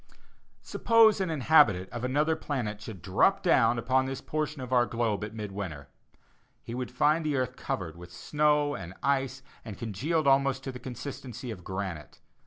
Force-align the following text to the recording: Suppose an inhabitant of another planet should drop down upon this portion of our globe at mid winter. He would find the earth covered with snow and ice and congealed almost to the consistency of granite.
Suppose 0.63 1.21
an 1.21 1.29
inhabitant 1.29 1.87
of 1.91 2.03
another 2.03 2.35
planet 2.35 2.81
should 2.81 3.03
drop 3.03 3.43
down 3.43 3.77
upon 3.77 4.07
this 4.07 4.19
portion 4.19 4.59
of 4.59 4.73
our 4.73 4.87
globe 4.87 5.23
at 5.23 5.35
mid 5.35 5.51
winter. 5.51 5.89
He 6.63 6.73
would 6.73 6.89
find 6.89 7.23
the 7.23 7.35
earth 7.37 7.55
covered 7.55 7.95
with 7.95 8.11
snow 8.11 8.73
and 8.73 8.95
ice 9.03 9.43
and 9.63 9.77
congealed 9.77 10.25
almost 10.25 10.63
to 10.63 10.71
the 10.71 10.79
consistency 10.79 11.51
of 11.51 11.63
granite. 11.63 12.19